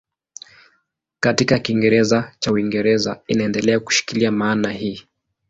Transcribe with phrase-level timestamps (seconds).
[1.19, 5.03] Katika Kiingereza cha Uingereza inaendelea kushikilia maana hii.